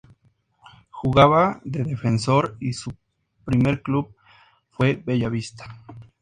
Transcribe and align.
Jugaba 0.89 1.61
de 1.63 1.83
defensor 1.83 2.57
y 2.59 2.73
su 2.73 2.91
primer 3.45 3.83
club 3.83 4.15
fue 4.71 4.95
Bella 4.95 5.29
Vista. 5.29 5.77